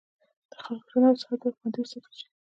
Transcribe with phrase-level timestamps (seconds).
[0.51, 2.27] د خلکو ژوند او صحت باید خوندي وساتل شي.